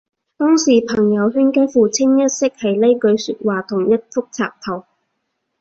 [0.35, 4.83] 當時朋友圈幾乎清一色係呢句說話同一幅插圖